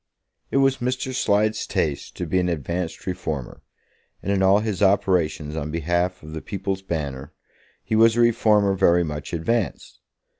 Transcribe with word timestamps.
It 0.49 0.57
was 0.57 0.77
Mr. 0.79 1.13
Slide's 1.13 1.67
taste 1.67 2.15
to 2.17 2.25
be 2.25 2.39
an 2.39 2.49
advanced 2.49 3.05
reformer, 3.05 3.61
and 4.23 4.31
in 4.31 4.41
all 4.41 4.57
his 4.61 4.81
operations 4.81 5.55
on 5.55 5.69
behalf 5.69 6.23
of 6.23 6.33
the 6.33 6.41
People's 6.41 6.81
Banner 6.81 7.33
he 7.83 7.95
was 7.95 8.15
a 8.15 8.21
reformer 8.21 8.73
very 8.73 9.03
much 9.03 9.31
advanced. 9.31 9.99